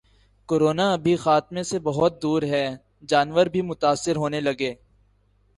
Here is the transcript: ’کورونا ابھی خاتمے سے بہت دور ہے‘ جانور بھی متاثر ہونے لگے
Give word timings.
’کورونا 0.49 0.85
ابھی 0.93 1.15
خاتمے 1.15 1.63
سے 1.63 1.77
بہت 1.79 2.21
دور 2.23 2.41
ہے‘ 2.53 2.65
جانور 3.09 3.45
بھی 3.53 3.61
متاثر 3.61 4.15
ہونے 4.15 4.39
لگے 4.41 4.73